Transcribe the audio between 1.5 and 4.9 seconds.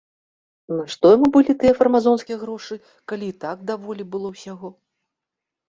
тыя фармазонскія грошы, калі і так даволі было ўсяго?